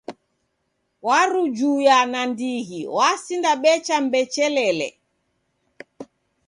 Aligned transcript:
Warujuya 1.07 1.97
nandighi 2.11 2.79
wasinda 2.97 3.51
becha 3.63 3.95
mbechelele. 4.05 4.87